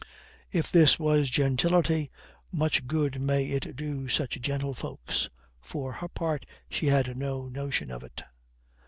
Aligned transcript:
If 0.51 0.71
this 0.71 0.97
was 0.97 1.29
gentility, 1.29 2.09
much 2.51 2.87
good 2.87 3.21
may 3.21 3.45
it 3.49 3.75
do 3.75 4.07
such 4.07 4.41
gentlefolks; 4.41 5.29
for 5.61 5.91
her 5.93 6.07
part 6.07 6.47
she 6.67 6.87
had 6.87 7.15
no 7.15 7.47
notion 7.47 7.91
of 7.91 8.03
it." 8.05 8.23